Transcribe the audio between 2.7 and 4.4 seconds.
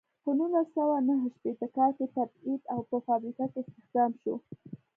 او په فابریکه کې استخدام شو.